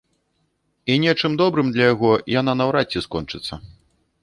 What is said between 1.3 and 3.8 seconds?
добрым для яго яна наўрад ці скончыцца.